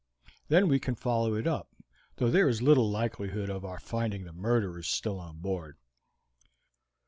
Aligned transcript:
Then 0.47 0.67
we 0.67 0.79
can 0.79 0.95
follow 0.95 1.35
it 1.35 1.45
up; 1.45 1.75
though 2.15 2.31
there 2.31 2.49
is 2.49 2.59
little 2.63 2.89
likelihood 2.89 3.51
of 3.51 3.63
our 3.63 3.79
finding 3.79 4.23
the 4.23 4.33
murderers 4.33 4.87
still 4.87 5.19
on 5.19 5.37
board." 5.41 5.77